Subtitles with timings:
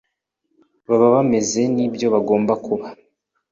[0.87, 2.87] baba bameze nibyo bagomba kuba